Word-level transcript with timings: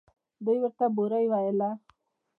دوى 0.43 0.57
ورته 0.63 0.85
بوړۍ 0.95 1.25
ويله. 1.29 1.69